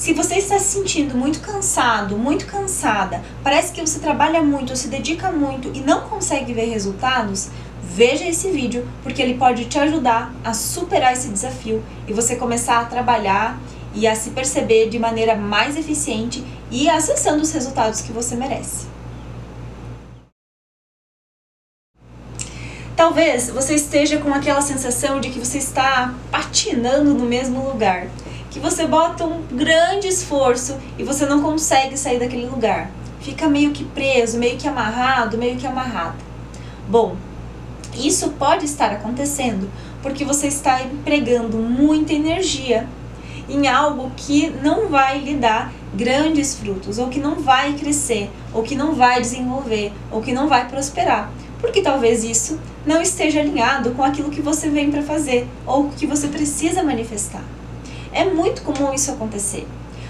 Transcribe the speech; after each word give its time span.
Se 0.00 0.14
você 0.14 0.36
está 0.36 0.58
se 0.58 0.78
sentindo 0.78 1.14
muito 1.14 1.40
cansado, 1.40 2.16
muito 2.16 2.46
cansada, 2.46 3.22
parece 3.44 3.70
que 3.70 3.82
você 3.82 3.98
trabalha 3.98 4.42
muito, 4.42 4.74
se 4.74 4.88
dedica 4.88 5.30
muito 5.30 5.70
e 5.74 5.80
não 5.80 6.08
consegue 6.08 6.54
ver 6.54 6.70
resultados, 6.70 7.50
veja 7.82 8.26
esse 8.26 8.50
vídeo 8.50 8.88
porque 9.02 9.20
ele 9.20 9.34
pode 9.34 9.66
te 9.66 9.78
ajudar 9.78 10.34
a 10.42 10.54
superar 10.54 11.12
esse 11.12 11.28
desafio 11.28 11.84
e 12.08 12.14
você 12.14 12.34
começar 12.34 12.80
a 12.80 12.86
trabalhar 12.86 13.60
e 13.94 14.08
a 14.08 14.14
se 14.14 14.30
perceber 14.30 14.88
de 14.88 14.98
maneira 14.98 15.36
mais 15.36 15.76
eficiente 15.76 16.42
e 16.70 16.88
acessando 16.88 17.42
os 17.42 17.52
resultados 17.52 18.00
que 18.00 18.10
você 18.10 18.34
merece. 18.34 18.86
Talvez 22.96 23.50
você 23.50 23.74
esteja 23.74 24.16
com 24.16 24.32
aquela 24.32 24.62
sensação 24.62 25.20
de 25.20 25.28
que 25.28 25.38
você 25.38 25.58
está 25.58 26.14
patinando 26.30 27.12
no 27.12 27.26
mesmo 27.26 27.68
lugar 27.68 28.06
que 28.50 28.58
você 28.58 28.86
bota 28.86 29.24
um 29.24 29.42
grande 29.52 30.08
esforço 30.08 30.76
e 30.98 31.04
você 31.04 31.24
não 31.24 31.42
consegue 31.42 31.96
sair 31.96 32.18
daquele 32.18 32.46
lugar. 32.46 32.90
Fica 33.20 33.48
meio 33.48 33.70
que 33.70 33.84
preso, 33.84 34.38
meio 34.38 34.58
que 34.58 34.66
amarrado, 34.66 35.38
meio 35.38 35.56
que 35.56 35.66
amarrado. 35.66 36.16
Bom, 36.88 37.16
isso 37.94 38.30
pode 38.30 38.64
estar 38.64 38.90
acontecendo 38.92 39.70
porque 40.02 40.24
você 40.24 40.48
está 40.48 40.82
empregando 40.82 41.58
muita 41.58 42.12
energia 42.12 42.88
em 43.48 43.66
algo 43.66 44.10
que 44.16 44.50
não 44.62 44.88
vai 44.88 45.18
lhe 45.18 45.34
dar 45.34 45.72
grandes 45.94 46.54
frutos, 46.54 46.98
ou 46.98 47.08
que 47.08 47.18
não 47.18 47.34
vai 47.36 47.74
crescer, 47.74 48.30
ou 48.54 48.62
que 48.62 48.76
não 48.76 48.94
vai 48.94 49.20
desenvolver, 49.20 49.92
ou 50.10 50.22
que 50.22 50.32
não 50.32 50.48
vai 50.48 50.68
prosperar. 50.68 51.30
Porque 51.60 51.82
talvez 51.82 52.22
isso 52.22 52.58
não 52.86 53.02
esteja 53.02 53.40
alinhado 53.40 53.90
com 53.90 54.02
aquilo 54.02 54.30
que 54.30 54.40
você 54.40 54.70
vem 54.70 54.90
para 54.90 55.02
fazer, 55.02 55.48
ou 55.66 55.88
que 55.88 56.06
você 56.06 56.28
precisa 56.28 56.82
manifestar. 56.82 57.42
É 58.12 58.24
muito 58.24 58.62
comum 58.62 58.92
isso 58.92 59.10
acontecer. 59.10 59.66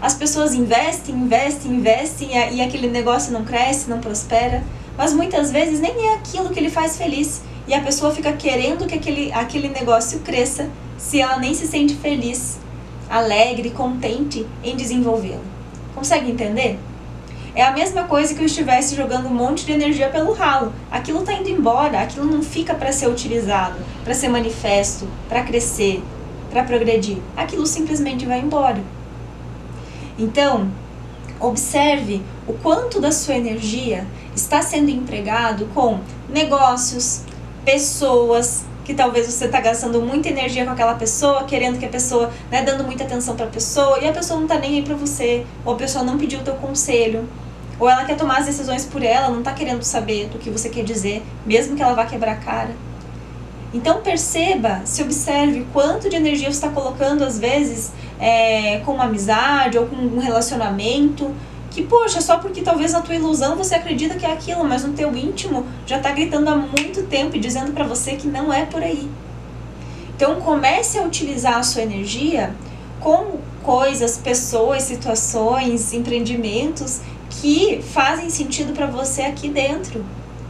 As 0.00 0.14
pessoas 0.14 0.52
investem, 0.52 1.14
investem, 1.14 1.72
investem 1.72 2.28
e 2.52 2.60
aquele 2.60 2.88
negócio 2.88 3.32
não 3.32 3.44
cresce, 3.44 3.88
não 3.88 4.00
prospera, 4.00 4.62
mas 4.98 5.12
muitas 5.12 5.50
vezes 5.50 5.80
nem 5.80 6.08
é 6.08 6.14
aquilo 6.14 6.50
que 6.50 6.58
ele 6.58 6.70
faz 6.70 6.96
feliz 6.96 7.42
e 7.66 7.72
a 7.72 7.80
pessoa 7.80 8.12
fica 8.14 8.32
querendo 8.32 8.86
que 8.86 8.94
aquele, 8.94 9.32
aquele 9.32 9.68
negócio 9.68 10.20
cresça 10.20 10.68
se 10.98 11.20
ela 11.20 11.38
nem 11.38 11.54
se 11.54 11.66
sente 11.66 11.94
feliz, 11.94 12.58
alegre, 13.08 13.70
contente 13.70 14.46
em 14.62 14.76
desenvolvê-lo. 14.76 15.44
Consegue 15.94 16.30
entender? 16.30 16.78
É 17.54 17.62
a 17.62 17.70
mesma 17.70 18.04
coisa 18.04 18.34
que 18.34 18.40
eu 18.40 18.46
estivesse 18.46 18.96
jogando 18.96 19.28
um 19.28 19.34
monte 19.34 19.64
de 19.64 19.72
energia 19.72 20.08
pelo 20.08 20.32
ralo. 20.32 20.72
Aquilo 20.90 21.20
está 21.20 21.32
indo 21.32 21.48
embora, 21.48 22.00
aquilo 22.00 22.26
não 22.26 22.42
fica 22.42 22.74
para 22.74 22.92
ser 22.92 23.06
utilizado, 23.06 23.76
para 24.02 24.12
ser 24.12 24.28
manifesto, 24.28 25.06
para 25.28 25.44
crescer, 25.44 26.02
para 26.54 26.62
progredir. 26.62 27.18
Aquilo 27.36 27.66
simplesmente 27.66 28.24
vai 28.24 28.38
embora. 28.38 28.80
Então, 30.16 30.70
observe 31.40 32.22
o 32.46 32.52
quanto 32.52 33.00
da 33.00 33.10
sua 33.10 33.34
energia 33.34 34.06
está 34.36 34.62
sendo 34.62 34.88
empregado 34.88 35.66
com 35.74 35.98
negócios, 36.28 37.22
pessoas, 37.64 38.64
que 38.84 38.94
talvez 38.94 39.26
você 39.26 39.46
está 39.46 39.60
gastando 39.60 40.00
muita 40.00 40.28
energia 40.28 40.64
com 40.64 40.70
aquela 40.70 40.94
pessoa, 40.94 41.42
querendo 41.44 41.78
que 41.78 41.86
a 41.86 41.88
pessoa, 41.88 42.30
né, 42.50 42.62
dando 42.62 42.84
muita 42.84 43.02
atenção 43.02 43.34
para 43.34 43.46
a 43.46 43.48
pessoa, 43.48 43.98
e 43.98 44.06
a 44.06 44.12
pessoa 44.12 44.36
não 44.36 44.46
está 44.46 44.58
nem 44.58 44.76
aí 44.76 44.82
para 44.82 44.94
você, 44.94 45.44
ou 45.64 45.74
a 45.74 45.76
pessoa 45.76 46.04
não 46.04 46.16
pediu 46.18 46.38
o 46.38 46.42
teu 46.42 46.54
conselho, 46.54 47.26
ou 47.80 47.88
ela 47.88 48.04
quer 48.04 48.16
tomar 48.16 48.38
as 48.38 48.46
decisões 48.46 48.84
por 48.84 49.02
ela, 49.02 49.28
não 49.30 49.40
está 49.40 49.52
querendo 49.52 49.82
saber 49.82 50.28
do 50.28 50.38
que 50.38 50.50
você 50.50 50.68
quer 50.68 50.84
dizer, 50.84 51.24
mesmo 51.44 51.74
que 51.74 51.82
ela 51.82 51.94
vá 51.94 52.04
quebrar 52.04 52.32
a 52.32 52.36
cara. 52.36 52.70
Então 53.74 54.00
perceba, 54.02 54.82
se 54.84 55.02
observe 55.02 55.66
quanto 55.72 56.08
de 56.08 56.14
energia 56.14 56.46
você 56.46 56.64
está 56.64 56.68
colocando 56.68 57.24
às 57.24 57.40
vezes 57.40 57.92
é, 58.20 58.78
com 58.84 58.92
uma 58.92 59.04
amizade 59.04 59.76
ou 59.76 59.86
com 59.86 59.96
um 59.96 60.20
relacionamento 60.20 61.34
que, 61.72 61.82
poxa, 61.82 62.20
só 62.20 62.38
porque 62.38 62.62
talvez 62.62 62.92
na 62.92 63.00
tua 63.00 63.16
ilusão 63.16 63.56
você 63.56 63.74
acredita 63.74 64.14
que 64.14 64.24
é 64.24 64.32
aquilo, 64.32 64.62
mas 64.62 64.84
no 64.84 64.92
teu 64.92 65.14
íntimo 65.16 65.66
já 65.84 65.96
está 65.96 66.12
gritando 66.12 66.48
há 66.48 66.56
muito 66.56 67.02
tempo 67.08 67.34
e 67.34 67.40
dizendo 67.40 67.72
para 67.72 67.84
você 67.84 68.12
que 68.12 68.28
não 68.28 68.52
é 68.52 68.64
por 68.64 68.80
aí. 68.80 69.10
Então 70.14 70.36
comece 70.36 70.96
a 70.96 71.02
utilizar 71.02 71.58
a 71.58 71.62
sua 71.64 71.82
energia 71.82 72.54
com 73.00 73.38
coisas, 73.64 74.16
pessoas, 74.16 74.84
situações, 74.84 75.92
empreendimentos 75.92 77.00
que 77.28 77.82
fazem 77.82 78.30
sentido 78.30 78.72
para 78.72 78.86
você 78.86 79.22
aqui 79.22 79.48
dentro, 79.48 80.04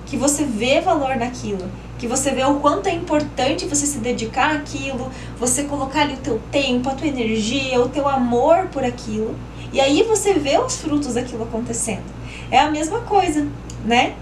que 0.06 0.16
você 0.16 0.44
vê 0.44 0.81
valor 0.81 1.16
naquilo 1.16 1.69
que 1.98 2.09
você 2.09 2.32
vê 2.32 2.44
o 2.44 2.56
quanto 2.56 2.87
é 2.87 2.92
importante 2.92 3.66
você 3.66 3.87
se 3.87 3.98
dedicar 3.98 4.54
àquilo, 4.54 5.10
você 5.38 5.65
colocar 5.65 6.03
ali 6.03 6.15
o 6.15 6.19
teu 6.19 6.41
tempo, 6.50 6.88
a 6.88 6.94
tua 6.94 7.06
energia, 7.06 7.81
o 7.81 7.88
teu 7.88 8.09
amor 8.09 8.66
por 8.72 8.84
aquilo, 8.84 9.34
e 9.72 9.81
aí 9.81 10.03
você 10.03 10.34
vê 10.34 10.59
os 10.59 10.76
frutos 10.76 11.15
daquilo 11.15 11.44
acontecendo. 11.44 12.04
É 12.50 12.59
a 12.59 12.70
mesma 12.70 13.00
coisa, 13.00 13.47
né? 13.84 14.15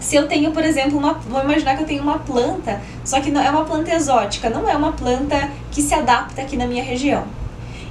Se 0.00 0.14
eu 0.14 0.28
tenho, 0.28 0.52
por 0.52 0.62
exemplo, 0.62 0.98
uma, 0.98 1.14
vou 1.14 1.42
imaginar 1.42 1.76
que 1.76 1.82
eu 1.82 1.86
tenho 1.86 2.02
uma 2.02 2.18
planta, 2.18 2.80
só 3.04 3.20
que 3.20 3.30
não 3.30 3.40
é 3.40 3.50
uma 3.50 3.64
planta 3.64 3.94
exótica, 3.94 4.50
não 4.50 4.68
é 4.68 4.76
uma 4.76 4.92
planta 4.92 5.50
que 5.70 5.80
se 5.80 5.94
adapta 5.94 6.42
aqui 6.42 6.56
na 6.56 6.66
minha 6.66 6.84
região. 6.84 7.24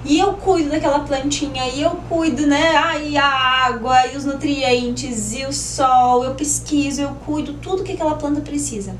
E 0.08 0.20
eu 0.20 0.34
cuido 0.34 0.70
daquela 0.70 1.00
plantinha, 1.00 1.68
e 1.68 1.82
eu 1.82 1.90
cuido, 2.08 2.46
né? 2.46 2.76
Ai, 2.76 3.18
a 3.18 3.26
água, 3.26 4.06
e 4.06 4.16
os 4.16 4.24
nutrientes, 4.24 5.34
e 5.34 5.44
o 5.46 5.52
sol, 5.52 6.24
eu 6.24 6.36
pesquiso, 6.36 7.02
eu 7.02 7.10
cuido, 7.26 7.54
tudo 7.54 7.84
que 7.84 7.94
aquela 7.94 8.14
planta 8.14 8.40
precisa. 8.40 8.96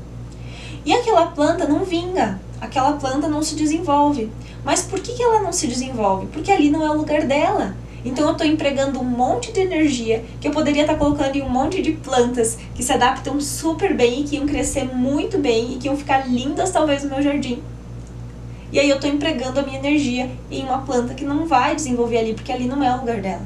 E 0.84 0.92
aquela 0.92 1.26
planta 1.28 1.64
não 1.64 1.84
vinga, 1.84 2.40
aquela 2.60 2.94
planta 2.94 3.28
não 3.28 3.40
se 3.40 3.54
desenvolve. 3.54 4.32
Mas 4.64 4.82
por 4.82 4.98
que, 4.98 5.14
que 5.14 5.22
ela 5.22 5.40
não 5.40 5.52
se 5.52 5.68
desenvolve? 5.68 6.26
Porque 6.26 6.50
ali 6.50 6.70
não 6.70 6.84
é 6.84 6.90
o 6.90 6.96
lugar 6.96 7.22
dela. 7.22 7.76
Então 8.04 8.26
eu 8.26 8.32
estou 8.32 8.46
empregando 8.46 9.00
um 9.00 9.04
monte 9.04 9.52
de 9.52 9.60
energia 9.60 10.24
que 10.40 10.48
eu 10.48 10.52
poderia 10.52 10.82
estar 10.82 10.94
tá 10.94 10.98
colocando 10.98 11.36
em 11.36 11.42
um 11.42 11.48
monte 11.48 11.82
de 11.82 11.92
plantas 11.92 12.58
que 12.74 12.82
se 12.82 12.92
adaptam 12.92 13.40
super 13.40 13.94
bem 13.94 14.20
e 14.20 14.24
que 14.24 14.36
iam 14.36 14.46
crescer 14.46 14.84
muito 14.92 15.38
bem 15.38 15.74
e 15.74 15.76
que 15.76 15.86
iam 15.86 15.96
ficar 15.96 16.28
lindas 16.28 16.72
talvez 16.72 17.04
no 17.04 17.10
meu 17.10 17.22
jardim. 17.22 17.62
E 18.72 18.80
aí 18.80 18.88
eu 18.88 18.96
estou 18.96 19.10
empregando 19.10 19.60
a 19.60 19.62
minha 19.62 19.78
energia 19.78 20.30
em 20.50 20.64
uma 20.64 20.78
planta 20.78 21.14
que 21.14 21.24
não 21.24 21.46
vai 21.46 21.74
desenvolver 21.74 22.18
ali, 22.18 22.34
porque 22.34 22.50
ali 22.50 22.66
não 22.66 22.82
é 22.82 22.94
o 22.94 23.00
lugar 23.00 23.20
dela. 23.20 23.42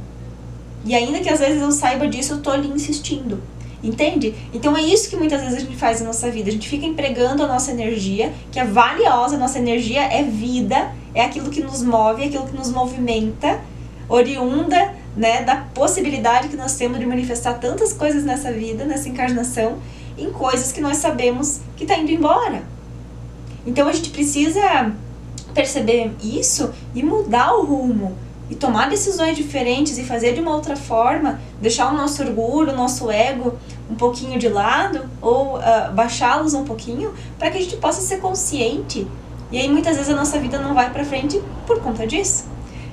E 0.84 0.94
ainda 0.94 1.20
que 1.20 1.28
às 1.28 1.41
vezes 1.41 1.60
eu 1.60 1.70
saiba 1.70 2.08
disso, 2.08 2.32
eu 2.32 2.38
estou 2.38 2.53
ali 2.53 2.69
insistindo. 2.69 3.42
Entende? 3.82 4.34
Então 4.53 4.76
é 4.76 4.82
isso 4.82 5.09
que 5.09 5.16
muitas 5.16 5.41
vezes 5.41 5.56
a 5.56 5.60
gente 5.60 5.76
faz 5.76 6.00
na 6.00 6.06
nossa 6.06 6.30
vida. 6.30 6.50
A 6.50 6.53
gente 6.53 6.69
fica 6.69 6.84
empregando 6.84 7.42
a 7.42 7.47
nossa 7.47 7.70
energia, 7.70 8.32
que 8.53 8.59
é 8.59 8.64
valiosa, 8.64 9.36
a 9.36 9.38
nossa 9.38 9.59
energia 9.59 10.03
é 10.03 10.22
vida, 10.22 10.92
é 11.14 11.25
aquilo 11.25 11.50
que 11.50 11.62
nos 11.62 11.82
move, 11.82 12.22
é 12.22 12.26
aquilo 12.26 12.47
que 12.47 12.56
nos 12.56 12.70
movimenta, 12.70 13.60
oriunda 14.09 14.94
né, 15.16 15.42
da 15.42 15.56
possibilidade 15.56 16.48
que 16.48 16.56
nós 16.56 16.76
temos 16.76 16.98
de 16.98 17.06
manifestar 17.06 17.54
tantas 17.54 17.92
coisas 17.92 18.22
nessa 18.25 18.53
vida, 18.53 18.84
nessa 18.84 19.09
encarnação, 19.09 19.78
em 20.19 20.30
coisas 20.30 20.72
que 20.72 20.80
nós 20.80 20.98
sabemos 20.98 21.60
que 21.76 21.84
está 21.84 21.97
indo 21.97 22.10
embora. 22.10 22.62
Então 23.66 23.88
a 23.88 23.92
gente 23.92 24.10
precisa 24.10 24.92
perceber 25.53 26.12
isso 26.22 26.71
e 26.94 27.03
mudar 27.03 27.55
o 27.55 27.65
rumo 27.65 28.16
e 28.50 28.55
tomar 28.56 28.91
decisões 28.91 29.37
diferentes 29.37 29.97
e 29.97 30.03
fazer 30.03 30.34
de 30.34 30.41
uma 30.41 30.53
outra 30.53 30.75
forma, 30.75 31.41
deixar 31.61 31.93
o 31.93 31.97
nosso 31.97 32.21
orgulho, 32.22 32.72
o 32.72 32.77
nosso 32.77 33.09
ego 33.11 33.56
um 33.89 33.94
pouquinho 33.94 34.39
de 34.39 34.49
lado 34.49 35.09
ou 35.22 35.56
uh, 35.56 35.93
baixá-los 35.94 36.53
um 36.53 36.65
pouquinho 36.65 37.15
para 37.39 37.50
que 37.50 37.59
a 37.59 37.60
gente 37.60 37.77
possa 37.77 38.00
ser 38.00 38.19
consciente. 38.19 39.06
E 39.53 39.59
aí 39.59 39.69
muitas 39.69 39.97
vezes 39.97 40.12
a 40.12 40.16
nossa 40.16 40.39
vida 40.39 40.59
não 40.59 40.75
vai 40.75 40.91
para 40.91 41.05
frente 41.05 41.41
por 41.65 41.81
conta 41.81 42.06
disso. 42.06 42.44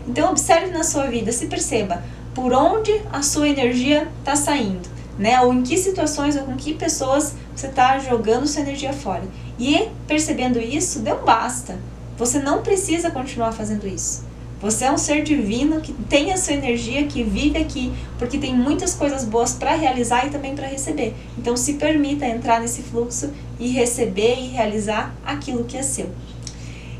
Então 0.07 0.29
observe 0.29 0.71
na 0.71 0.83
sua 0.83 1.07
vida, 1.07 1.31
se 1.31 1.47
perceba 1.47 2.03
por 2.35 2.53
onde 2.53 3.01
a 3.11 3.23
sua 3.23 3.49
energia 3.49 4.07
está 4.19 4.35
saindo, 4.35 4.87
né? 5.17 5.41
Ou 5.41 5.51
em 5.51 5.63
que 5.63 5.75
situações 5.75 6.35
ou 6.35 6.43
com 6.43 6.55
que 6.55 6.75
pessoas 6.75 7.35
você 7.55 7.65
está 7.65 7.97
jogando 7.97 8.45
sua 8.45 8.61
energia 8.61 8.93
fora. 8.93 9.23
E 9.57 9.89
percebendo 10.05 10.59
isso, 10.59 10.99
deu 10.99 11.23
basta. 11.23 11.79
Você 12.17 12.39
não 12.39 12.61
precisa 12.63 13.11
continuar 13.11 13.51
fazendo 13.51 13.87
isso. 13.87 14.25
Você 14.59 14.85
é 14.85 14.91
um 14.91 14.97
ser 14.97 15.21
divino 15.21 15.79
que 15.81 15.93
tem 15.93 16.33
a 16.33 16.37
sua 16.37 16.53
energia, 16.53 17.05
que 17.05 17.23
vive 17.23 17.59
aqui, 17.59 17.93
porque 18.17 18.39
tem 18.39 18.55
muitas 18.55 18.95
coisas 18.95 19.23
boas 19.23 19.53
para 19.53 19.75
realizar 19.75 20.25
e 20.25 20.31
também 20.31 20.55
para 20.55 20.65
receber. 20.65 21.13
Então 21.37 21.55
se 21.55 21.73
permita 21.73 22.25
entrar 22.25 22.59
nesse 22.59 22.81
fluxo 22.81 23.31
e 23.59 23.67
receber 23.69 24.35
e 24.39 24.47
realizar 24.47 25.13
aquilo 25.23 25.63
que 25.65 25.77
é 25.77 25.83
seu. 25.83 26.09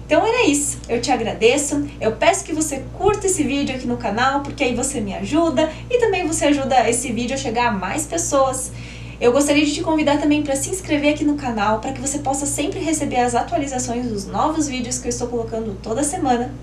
Então 0.05 0.25
era 0.25 0.45
isso. 0.45 0.77
Eu 0.87 1.01
te 1.01 1.11
agradeço. 1.11 1.83
Eu 1.99 2.11
peço 2.13 2.45
que 2.45 2.53
você 2.53 2.83
curta 2.93 3.25
esse 3.25 3.43
vídeo 3.43 3.75
aqui 3.75 3.87
no 3.87 3.97
canal, 3.97 4.41
porque 4.41 4.63
aí 4.63 4.75
você 4.75 5.01
me 5.01 5.15
ajuda 5.15 5.69
e 5.89 5.97
também 5.97 6.27
você 6.27 6.45
ajuda 6.45 6.87
esse 6.87 7.11
vídeo 7.11 7.33
a 7.33 7.37
chegar 7.37 7.69
a 7.69 7.71
mais 7.71 8.05
pessoas. 8.05 8.71
Eu 9.19 9.31
gostaria 9.31 9.65
de 9.65 9.73
te 9.73 9.81
convidar 9.81 10.19
também 10.19 10.43
para 10.43 10.55
se 10.55 10.69
inscrever 10.69 11.15
aqui 11.15 11.23
no 11.23 11.35
canal, 11.35 11.79
para 11.79 11.91
que 11.91 11.99
você 11.99 12.19
possa 12.19 12.45
sempre 12.45 12.79
receber 12.79 13.17
as 13.17 13.33
atualizações 13.33 14.07
dos 14.07 14.27
novos 14.27 14.67
vídeos 14.67 14.99
que 14.99 15.07
eu 15.07 15.09
estou 15.09 15.27
colocando 15.27 15.75
toda 15.81 16.03
semana. 16.03 16.53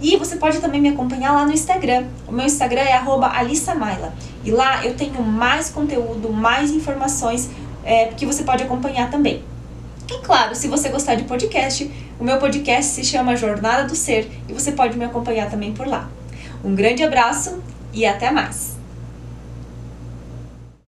E 0.00 0.16
você 0.16 0.36
pode 0.36 0.58
também 0.58 0.80
me 0.80 0.90
acompanhar 0.90 1.32
lá 1.32 1.46
no 1.46 1.52
Instagram. 1.52 2.04
O 2.28 2.32
meu 2.32 2.44
Instagram 2.44 2.82
é 2.82 2.92
@alissamaila. 2.92 4.12
E 4.44 4.50
lá 4.50 4.84
eu 4.84 4.94
tenho 4.94 5.22
mais 5.22 5.70
conteúdo, 5.70 6.30
mais 6.30 6.70
informações 6.70 7.48
é, 7.82 8.06
que 8.08 8.26
você 8.26 8.42
pode 8.42 8.62
acompanhar 8.62 9.10
também. 9.10 9.42
E 10.10 10.18
claro, 10.18 10.54
se 10.54 10.68
você 10.68 10.90
gostar 10.90 11.14
de 11.14 11.24
podcast, 11.24 11.90
o 12.20 12.24
meu 12.24 12.36
podcast 12.36 12.92
se 12.92 13.04
chama 13.04 13.36
Jornada 13.36 13.84
do 13.84 13.96
Ser 13.96 14.30
e 14.48 14.52
você 14.52 14.72
pode 14.72 14.98
me 14.98 15.04
acompanhar 15.06 15.48
também 15.48 15.72
por 15.72 15.86
lá. 15.86 16.10
Um 16.62 16.74
grande 16.74 17.02
abraço 17.02 17.62
e 17.92 18.04
até 18.04 18.30
mais! 18.30 18.71